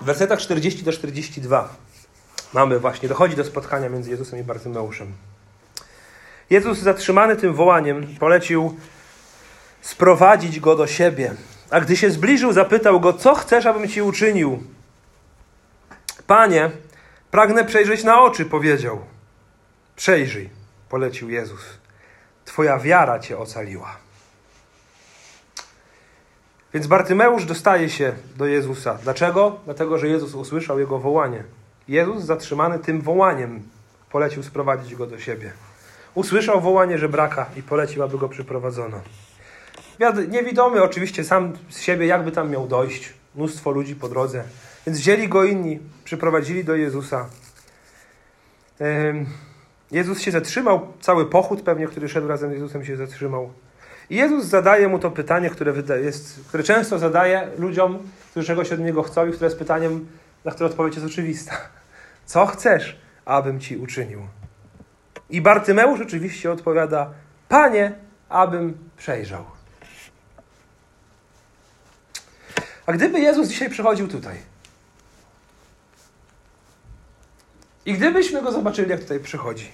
[0.00, 1.76] W wersetach 40 do 42
[2.52, 5.12] mamy właśnie, dochodzi do spotkania między Jezusem i Bartymeuszem.
[6.50, 8.76] Jezus zatrzymany tym wołaniem polecił
[9.80, 11.34] sprowadzić go do siebie.
[11.70, 14.62] A gdy się zbliżył, zapytał go, co chcesz, abym ci uczynił?
[16.26, 16.70] Panie,
[17.30, 19.00] pragnę przejrzeć na oczy, powiedział.
[19.96, 20.50] Przejrzyj,
[20.88, 21.60] polecił Jezus.
[22.44, 23.96] Twoja wiara cię ocaliła.
[26.74, 28.98] Więc Bartymeusz dostaje się do Jezusa.
[29.02, 29.60] Dlaczego?
[29.64, 31.44] Dlatego, że Jezus usłyszał jego wołanie.
[31.88, 33.62] Jezus, zatrzymany tym wołaniem,
[34.10, 35.52] polecił sprowadzić go do siebie.
[36.14, 39.00] Usłyszał wołanie żebraka i polecił, aby go przyprowadzono.
[40.28, 43.14] Niewidomy oczywiście sam z siebie, jakby tam miał dojść.
[43.34, 44.44] Mnóstwo ludzi po drodze.
[44.86, 47.28] Więc wzięli go inni, przyprowadzili do Jezusa.
[49.90, 53.52] Jezus się zatrzymał, cały pochód pewnie, który szedł razem z Jezusem się zatrzymał.
[54.10, 55.72] I Jezus zadaje mu to pytanie, które,
[56.02, 57.98] jest, które często zadaje ludziom,
[58.30, 60.06] którzy czegoś od Niego chcą i które jest pytaniem,
[60.44, 61.56] na które odpowiedź jest oczywista.
[62.26, 64.20] Co chcesz, abym Ci uczynił?
[65.30, 67.10] I Bartymeusz oczywiście odpowiada,
[67.48, 67.92] Panie,
[68.28, 69.44] abym przejrzał.
[72.86, 74.36] A gdyby Jezus dzisiaj przychodził tutaj
[77.86, 79.72] i gdybyśmy Go zobaczyli, jak tutaj przychodzi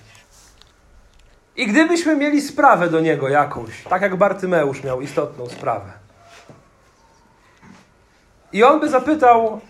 [1.57, 5.92] i gdybyśmy mieli sprawę do Niego jakąś, tak jak Bartymeusz miał istotną sprawę
[8.53, 9.61] i On by zapytał,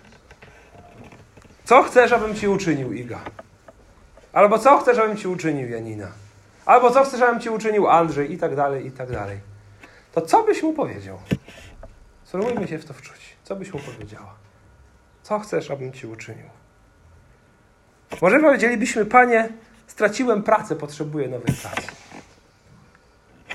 [1.65, 3.21] co chcesz, abym Ci uczynił, Iga?
[4.33, 6.09] Albo co chcesz, abym ci uczynił, Janina?
[6.67, 8.33] Albo co chcesz, abym ci uczynił, Andrzej?
[8.33, 9.41] I tak dalej, i tak dalej.
[10.13, 11.19] To co byś mu powiedział?
[12.25, 13.37] Spróbujmy się w to wczuć.
[13.45, 14.35] Co byś mu powiedziała?
[15.23, 16.62] Co chcesz, abym ci uczynił?
[18.21, 19.49] Może powiedzielibyśmy, Panie,
[19.87, 21.89] straciłem pracę, potrzebuję nowej pracy.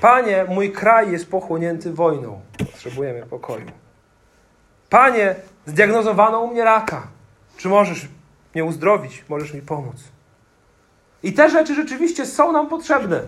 [0.00, 3.66] Panie, mój kraj jest pochłonięty wojną, potrzebujemy pokoju.
[4.90, 5.34] Panie,
[5.66, 7.06] zdiagnozowano u mnie raka.
[7.56, 8.08] Czy możesz
[8.54, 9.24] mnie uzdrowić?
[9.28, 9.96] Możesz mi pomóc?
[11.22, 13.20] I te rzeczy rzeczywiście są nam potrzebne.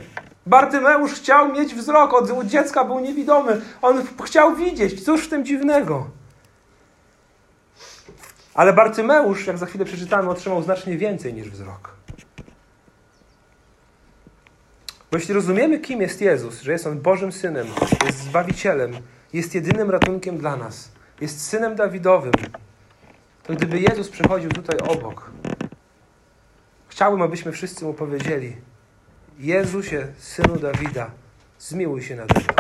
[0.47, 3.61] Bartymeusz chciał mieć wzrok, od dziecka był niewidomy.
[3.83, 5.05] On chciał widzieć.
[5.05, 6.07] Cóż w tym dziwnego?
[8.55, 11.97] Ale Bartymeusz, jak za chwilę przeczytamy, otrzymał znacznie więcej niż wzrok.
[15.11, 17.67] Bo jeśli rozumiemy, kim jest Jezus, że jest On Bożym Synem,
[18.07, 18.93] jest Zbawicielem,
[19.33, 22.33] jest jedynym ratunkiem dla nas, jest Synem Dawidowym,
[23.43, 25.31] to gdyby Jezus przechodził tutaj obok,
[27.01, 28.57] Chciałbym, abyśmy wszyscy mu powiedzieli:
[29.39, 31.11] Jezusie, synu Dawida,
[31.59, 32.55] zmiłuj się nade mną.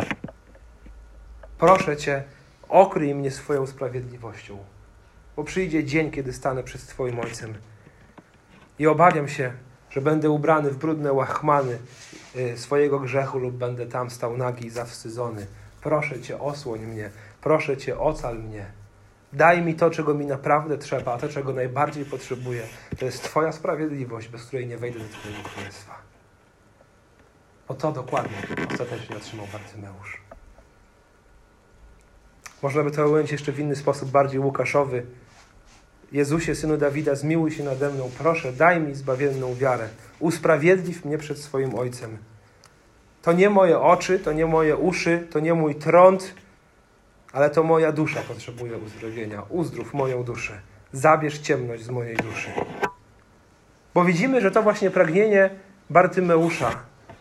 [1.58, 2.22] Proszę cię,
[2.68, 4.58] okryj mnie swoją sprawiedliwością,
[5.40, 7.54] bo przyjdzie dzień, kiedy stanę przed Twoim Ojcem.
[8.78, 9.52] I obawiam się,
[9.90, 11.78] że będę ubrany w brudne łachmany
[12.36, 15.46] y, swojego grzechu lub będę tam stał nagi i zawstydzony.
[15.82, 18.66] Proszę Cię, osłoń mnie, proszę Cię, ocal mnie.
[19.32, 22.62] Daj mi to, czego mi naprawdę trzeba, a to, czego najbardziej potrzebuję,
[22.98, 25.94] to jest Twoja sprawiedliwość, bez której nie wejdę do Twojego królestwa.
[27.68, 28.36] O to dokładnie
[28.72, 30.20] ostatecznie otrzymał Bartymeusz.
[32.62, 35.06] Można by to ująć jeszcze w inny sposób, bardziej Łukaszowy.
[36.12, 38.10] Jezusie, Synu Dawida, zmiłuj się nade mną.
[38.18, 39.88] Proszę, daj mi zbawienną wiarę.
[40.18, 42.18] Usprawiedliw mnie przed swoim Ojcem.
[43.22, 46.34] To nie moje oczy, to nie moje uszy, to nie mój trąd,
[47.32, 49.42] ale to moja dusza potrzebuje uzdrowienia.
[49.48, 50.60] Uzdrów moją duszę.
[50.92, 52.50] Zabierz ciemność z mojej duszy.
[53.94, 55.50] Bo widzimy, że to właśnie pragnienie
[55.90, 56.70] Bartymeusza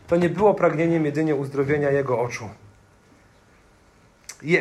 [0.07, 2.49] to nie było pragnieniem jedynie uzdrowienia jego oczu.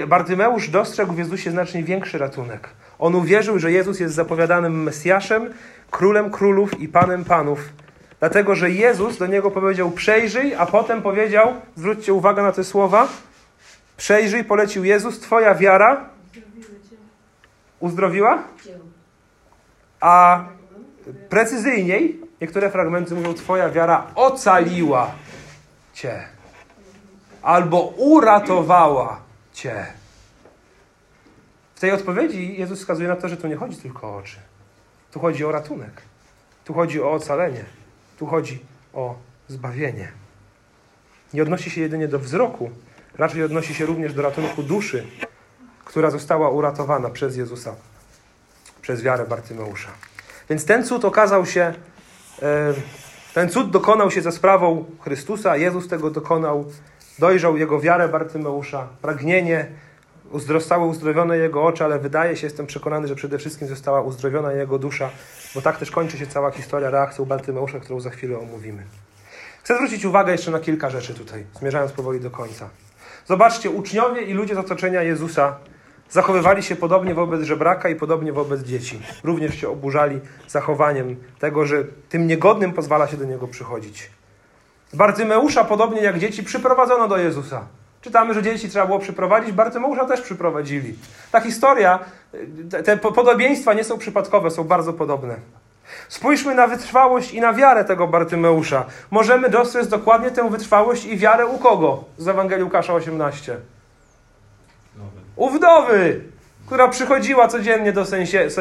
[0.09, 2.69] Bartymeusz dostrzegł w Jezusie znacznie większy ratunek.
[2.99, 5.55] On uwierzył, że Jezus jest zapowiadanym Mesjaszem,
[5.91, 7.61] królem królów i panem panów.
[8.21, 13.09] Dlatego, że Jezus do niego powiedział: Przejrzyj, a potem powiedział: Zwróćcie uwagę na te słowa
[13.99, 16.09] Przejrzyj, polecił Jezus, Twoja wiara
[17.81, 18.43] uzdrowiła?
[20.01, 20.45] A
[21.29, 25.11] precyzyjniej, niektóre fragmenty mówią, Twoja wiara ocaliła
[25.95, 26.29] Cię.
[27.43, 29.21] Albo uratowała
[29.53, 29.87] Cię.
[31.79, 34.37] W tej odpowiedzi Jezus wskazuje na to, że tu nie chodzi tylko o oczy.
[35.11, 36.03] Tu chodzi o ratunek.
[36.65, 37.65] Tu chodzi o ocalenie.
[38.19, 38.59] Tu chodzi
[38.95, 39.15] o
[39.49, 40.13] zbawienie.
[41.35, 42.71] Nie odnosi się jedynie do wzroku,
[43.19, 45.07] raczej odnosi się również do ratunku duszy,
[45.85, 47.75] która została uratowana przez Jezusa,
[48.83, 49.91] przez wiarę Bartymeusza.
[50.51, 51.75] Więc ten cud okazał się,
[52.43, 52.75] e,
[53.35, 56.73] ten cud dokonał się za sprawą Chrystusa, Jezus tego dokonał,
[57.19, 59.67] dojrzał jego wiarę Bartymeusza, pragnienie,
[60.35, 64.79] zostały uzdrowione jego oczy, ale wydaje się, jestem przekonany, że przede wszystkim została uzdrowiona jego
[64.79, 65.11] dusza,
[65.55, 68.83] bo tak też kończy się cała historia reakcją Bartymeusza, którą za chwilę omówimy.
[69.63, 72.69] Chcę zwrócić uwagę jeszcze na kilka rzeczy tutaj, zmierzając powoli do końca.
[73.27, 75.57] Zobaczcie, uczniowie i ludzie z otoczenia Jezusa
[76.11, 79.01] zachowywali się podobnie wobec żebraka i podobnie wobec dzieci.
[79.25, 84.11] Również się oburzali zachowaniem tego, że tym niegodnym pozwala się do niego przychodzić.
[84.95, 87.67] Bartymeusza, podobnie jak dzieci, przyprowadzono do Jezusa.
[88.01, 90.95] Czytamy, że dzieci trzeba było przyprowadzić, Bartymeusza też przyprowadzili.
[91.33, 91.99] Ta historia,
[92.85, 95.37] te podobieństwa nie są przypadkowe, są bardzo podobne.
[96.09, 98.85] Spójrzmy na wytrwałość i na wiarę tego Bartymeusza.
[99.11, 102.05] Możemy dostrzec dokładnie tę wytrwałość i wiarę u kogo?
[102.19, 103.57] Z Ewangelii Łukasza 18.
[105.37, 106.21] U wdowy,
[106.67, 108.05] która przychodziła codziennie do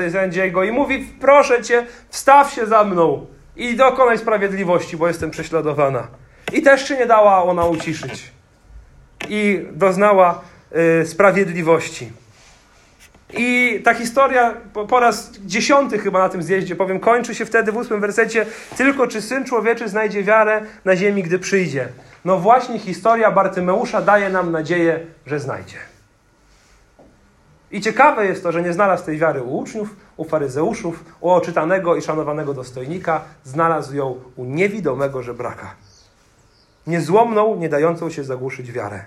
[0.10, 6.08] sędziego i mówi: Proszę cię, wstaw się za mną i dokonaj sprawiedliwości, bo jestem prześladowana.
[6.54, 8.37] I też się nie dała ona uciszyć.
[9.30, 10.41] I doznała
[11.01, 12.12] y, sprawiedliwości.
[13.34, 14.53] I ta historia
[14.88, 18.45] po, raz dziesiąty chyba na tym zjeździe, powiem, kończy się wtedy w ósmym wersecie
[18.77, 21.88] tylko czy Syn Człowieczy znajdzie wiarę na ziemi, gdy przyjdzie.
[22.25, 25.77] No właśnie historia Bartymeusza daje nam nadzieję, że znajdzie.
[27.71, 31.95] I ciekawe jest to, że nie znalazł tej wiary u uczniów, u faryzeuszów, u oczytanego
[31.95, 35.75] i szanowanego dostojnika, znalazł ją u niewidomego żebraka.
[36.88, 39.04] Niezłomną, nie dającą się zagłuszyć wiarę.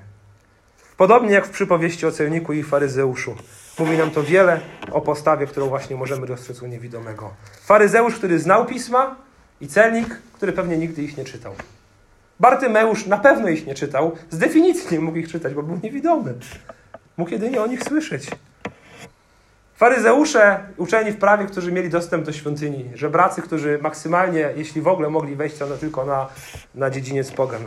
[0.97, 3.35] Podobnie jak w przypowieści o celniku i faryzeuszu.
[3.79, 4.61] Mówi nam to wiele
[4.93, 7.31] o postawie, którą właśnie możemy dostrzec u niewidomego.
[7.62, 9.16] Faryzeusz, który znał pisma
[9.61, 11.55] i celnik, który pewnie nigdy ich nie czytał.
[12.40, 16.35] Bartymeusz na pewno ich nie czytał, z definicji nie mógł ich czytać, bo był niewidomy.
[17.16, 18.31] Mógł jedynie o nich słyszeć.
[19.81, 25.11] Faryzeusze, uczeni w prawie, którzy mieli dostęp do świątyni, żebracy, którzy maksymalnie, jeśli w ogóle
[25.11, 26.29] mogli wejść to tylko na,
[26.75, 27.62] na dziedziniec pogan.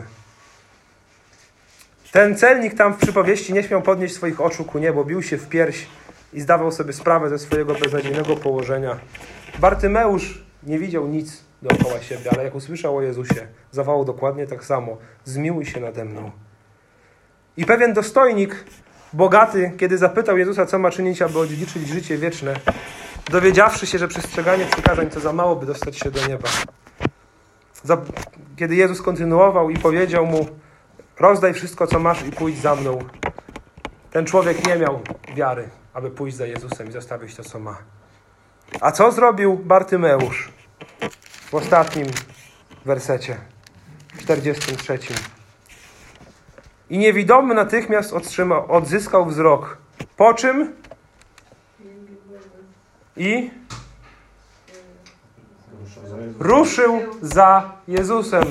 [2.11, 5.49] Ten celnik tam w przypowieści nie śmiał podnieść swoich oczu ku niebu, bił się w
[5.49, 5.87] pierś
[6.33, 8.99] i zdawał sobie sprawę ze swojego beznadziejnego położenia.
[9.59, 14.97] Bartymeusz nie widział nic dookoła siebie, ale jak usłyszał o Jezusie, zawołał dokładnie tak samo:
[15.25, 16.31] Zmiłuj się nade mną.
[17.57, 18.65] I pewien dostojnik
[19.13, 22.55] Bogaty, kiedy zapytał Jezusa, co ma czynić, aby odziedziczyć życie wieczne,
[23.31, 26.49] dowiedziawszy się, że przestrzeganie przykazań to za mało, by dostać się do nieba.
[28.55, 30.47] Kiedy Jezus kontynuował i powiedział mu,
[31.19, 32.99] rozdaj wszystko, co masz i pójdź za mną.
[34.11, 34.99] Ten człowiek nie miał
[35.35, 37.77] wiary, aby pójść za Jezusem i zostawić to, co ma.
[38.81, 40.51] A co zrobił Bartymeusz
[41.49, 42.07] w ostatnim
[42.85, 43.37] wersecie,
[44.17, 44.99] 43?
[46.89, 48.13] I niewidomy natychmiast
[48.67, 49.77] odzyskał wzrok.
[50.17, 50.73] Po czym?
[53.17, 53.51] I
[56.39, 58.43] ruszył za Jezusem.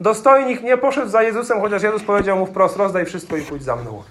[0.00, 3.76] Dostojnik nie poszedł za Jezusem, chociaż Jezus powiedział mu wprost: rozdaj wszystko i pójdź za
[3.76, 4.02] mną.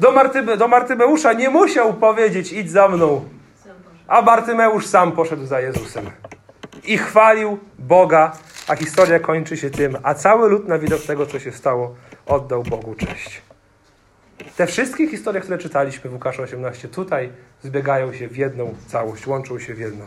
[0.00, 3.24] Do, Martybe, do Martymeusza nie musiał powiedzieć: idź za mną.
[4.06, 6.10] A Bartymeusz sam poszedł za Jezusem.
[6.84, 8.32] I chwalił Boga,
[8.68, 11.94] a historia kończy się tym, a cały lud na widok tego, co się stało,
[12.26, 13.42] oddał Bogu cześć.
[14.56, 19.58] Te wszystkie historie, które czytaliśmy w Łukasza 18, tutaj zbiegają się w jedną całość, łączą
[19.58, 20.04] się w jedno.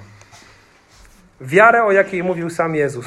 [1.42, 3.06] Wiarę, o jakiej mówił sam Jezus,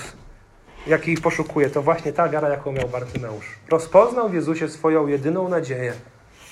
[0.87, 3.46] jakiej poszukuje, to właśnie ta wiara, jaką miał Bartymeusz.
[3.70, 5.92] Rozpoznał w Jezusie swoją jedyną nadzieję.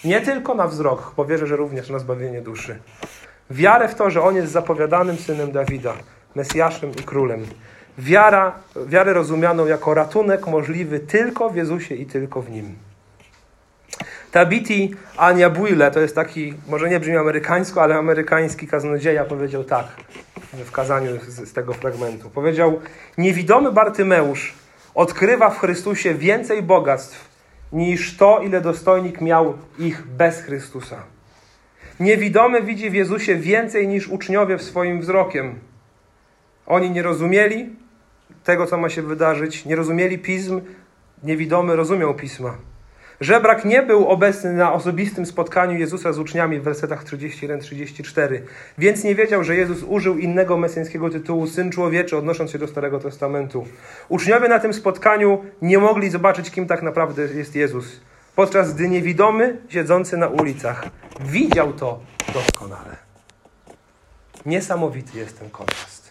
[0.04, 2.78] Nie tylko na wzrok, bo wierzę, że również na zbawienie duszy.
[3.50, 5.94] Wiarę w to, że On jest zapowiadanym synem Dawida,
[6.34, 7.46] Mesjaszem i królem.
[7.98, 8.52] Wiara,
[8.86, 12.76] wiarę rozumianą jako ratunek możliwy tylko w Jezusie i tylko w Nim.
[14.32, 19.86] Tabiti Aniabuile to jest taki, może nie brzmi amerykańsko, ale amerykański kaznodzieja powiedział tak
[20.64, 22.30] w kazaniu z, z tego fragmentu.
[22.30, 22.80] Powiedział,
[23.18, 24.54] niewidomy Bartymeusz
[24.94, 27.28] odkrywa w Chrystusie więcej bogactw
[27.72, 31.02] niż to, ile dostojnik miał ich bez Chrystusa.
[32.00, 35.54] Niewidomy widzi w Jezusie więcej niż uczniowie w swoim wzrokiem.
[36.66, 37.76] Oni nie rozumieli,
[38.44, 40.60] tego, co ma się wydarzyć, nie rozumieli pism,
[41.22, 42.56] niewidomy rozumiał pisma.
[43.20, 48.40] Żebrak nie był obecny na osobistym spotkaniu Jezusa z uczniami w wersetach 31-34,
[48.78, 53.00] więc nie wiedział, że Jezus użył innego mesjańskiego tytułu Syn Człowieczy, odnosząc się do Starego
[53.00, 53.66] Testamentu.
[54.08, 58.00] Uczniowie na tym spotkaniu nie mogli zobaczyć, kim tak naprawdę jest Jezus,
[58.36, 60.84] podczas gdy niewidomy, siedzący na ulicach,
[61.20, 62.00] widział to
[62.34, 62.96] doskonale.
[64.46, 66.03] Niesamowity jest ten kontrast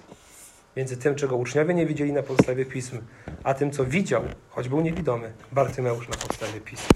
[0.77, 2.99] między tym, czego uczniowie nie widzieli na podstawie pism,
[3.43, 6.87] a tym, co widział, choć był niewidomy, Bartymeusz na podstawie pism.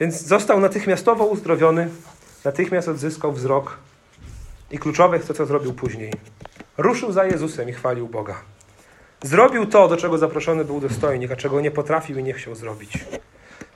[0.00, 1.88] Więc został natychmiastowo uzdrowiony,
[2.44, 3.78] natychmiast odzyskał wzrok
[4.70, 6.12] i kluczowe jest to, co zrobił później.
[6.78, 8.34] Ruszył za Jezusem i chwalił Boga.
[9.22, 13.04] Zrobił to, do czego zaproszony był dostojnik, a czego nie potrafił i nie chciał zrobić.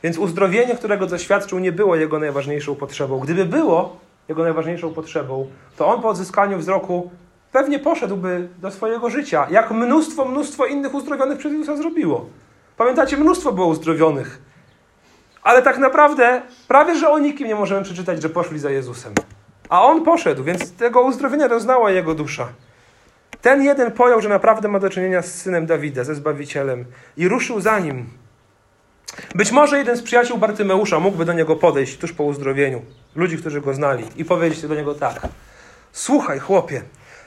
[0.02, 3.18] Więc uzdrowienie, którego doświadczył, nie było jego najważniejszą potrzebą.
[3.18, 3.96] Gdyby było
[4.28, 7.10] jego najważniejszą potrzebą, to on po odzyskaniu wzroku
[7.52, 12.26] pewnie poszedłby do swojego życia, jak mnóstwo, mnóstwo innych uzdrowionych przez Jezusa zrobiło.
[12.76, 14.42] Pamiętacie, mnóstwo było uzdrowionych.
[15.42, 19.14] Ale tak naprawdę prawie, że o nikim nie możemy przeczytać, że poszli za Jezusem.
[19.68, 22.48] A on poszedł, więc tego uzdrowienia doznała jego dusza.
[23.42, 26.84] Ten jeden pojął, że naprawdę ma do czynienia z synem Dawida, ze Zbawicielem
[27.16, 28.06] i ruszył za nim.
[29.34, 32.82] Być może jeden z przyjaciół Bartymeusza mógłby do niego podejść tuż po uzdrowieniu,
[33.14, 35.20] ludzi, którzy go znali, i powiedzieć do niego tak:
[35.92, 36.82] Słuchaj, chłopie,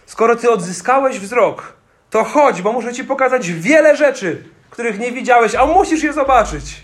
[0.05, 1.73] skoro ty odzyskałeś wzrok,
[2.09, 6.83] to chodź, bo muszę ci pokazać wiele rzeczy, których nie widziałeś, a musisz je zobaczyć.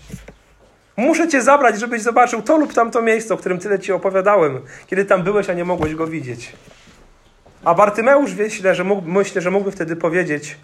[0.96, 5.04] Muszę cię zabrać, żebyś zobaczył to lub tamto miejsce, o którym tyle ci opowiadałem, kiedy
[5.04, 6.52] tam byłeś, a nie mogłeś go widzieć.
[7.64, 10.56] A Bartymeusz myślę, że, mógł, myślę, że mógłby wtedy powiedzieć: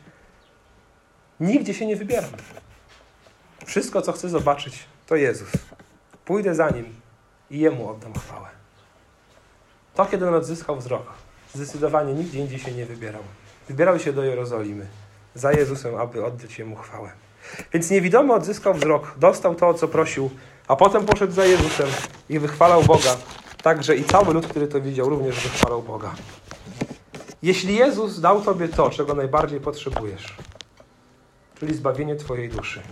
[1.40, 2.30] Nigdzie się nie wybieram.
[3.66, 5.48] Wszystko, co chcę zobaczyć, to Jezus.
[6.24, 6.84] Pójdę za nim
[7.50, 8.48] i jemu oddam chwałę.
[9.94, 11.06] To, kiedy on odzyskał wzrok,
[11.54, 13.22] zdecydowanie nigdzie indziej się nie wybierał.
[13.68, 14.86] Wybierał się do Jerozolimy
[15.34, 17.12] za Jezusem, aby oddać jemu chwałę.
[17.72, 20.30] Więc niewidomy odzyskał wzrok, dostał to, o co prosił,
[20.68, 21.88] a potem poszedł za Jezusem
[22.28, 23.16] i wychwalał Boga.
[23.62, 26.14] Także i cały lud, który to widział, również wychwalał Boga.
[27.42, 30.36] Jeśli Jezus dał Tobie to, czego najbardziej potrzebujesz,
[31.58, 32.82] czyli zbawienie Twojej duszy,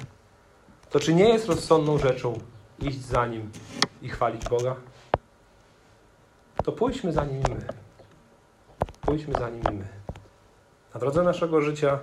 [0.90, 2.40] to czy nie jest rozsądną rzeczą
[2.78, 3.50] iść za Nim
[4.02, 4.76] i chwalić Boga?
[6.64, 7.85] To pójdźmy za Nim my.
[9.06, 9.88] Pójdźmy za Nim my.
[10.94, 11.98] Na drodze naszego życia,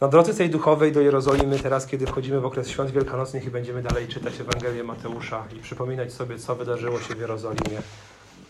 [0.00, 3.82] na drodze tej duchowej do Jerozolimy, teraz kiedy wchodzimy w okres świąt wielkanocnych i będziemy
[3.82, 7.82] dalej czytać Ewangelię Mateusza i przypominać sobie, co wydarzyło się w Jerozolimie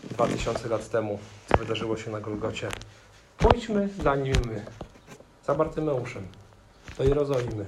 [0.03, 2.69] dwa tysiące lat temu, co wydarzyło się na Golgocie.
[3.37, 4.65] Pójdźmy za nim my,
[5.45, 6.27] za Bartymeuszem,
[6.97, 7.65] do Jerozolimy,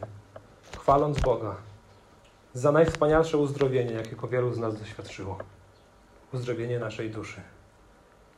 [0.80, 1.55] chwaląc Boga
[2.53, 5.38] za najwspanialsze uzdrowienie, jakiego wielu z nas doświadczyło.
[6.34, 7.41] Uzdrowienie naszej duszy.